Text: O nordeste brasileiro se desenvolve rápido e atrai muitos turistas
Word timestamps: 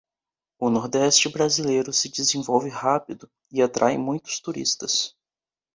O 0.57 0.67
nordeste 0.71 1.29
brasileiro 1.29 1.93
se 1.93 2.09
desenvolve 2.09 2.69
rápido 2.69 3.29
e 3.51 3.61
atrai 3.61 3.99
muitos 3.99 4.39
turistas 4.39 5.15